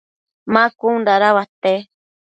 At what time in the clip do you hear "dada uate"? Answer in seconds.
1.07-1.73